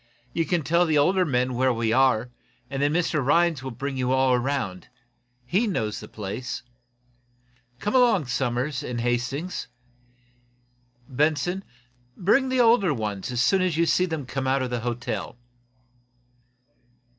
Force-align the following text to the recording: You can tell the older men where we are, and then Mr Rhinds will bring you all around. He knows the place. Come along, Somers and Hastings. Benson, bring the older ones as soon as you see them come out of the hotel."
You 0.33 0.47
can 0.47 0.63
tell 0.63 0.87
the 0.87 0.97
older 0.97 1.25
men 1.25 1.53
where 1.53 1.71
we 1.71 1.93
are, 1.93 2.31
and 2.71 2.81
then 2.81 2.91
Mr 2.91 3.23
Rhinds 3.23 3.61
will 3.61 3.69
bring 3.69 3.97
you 3.97 4.11
all 4.11 4.33
around. 4.33 4.87
He 5.45 5.67
knows 5.67 5.99
the 5.99 6.07
place. 6.07 6.63
Come 7.77 7.93
along, 7.93 8.25
Somers 8.25 8.81
and 8.81 9.01
Hastings. 9.01 9.67
Benson, 11.07 11.63
bring 12.17 12.49
the 12.49 12.59
older 12.61 12.95
ones 12.95 13.29
as 13.31 13.41
soon 13.41 13.61
as 13.61 13.77
you 13.77 13.85
see 13.85 14.07
them 14.07 14.25
come 14.25 14.47
out 14.47 14.63
of 14.63 14.71
the 14.71 14.79
hotel." 14.79 15.37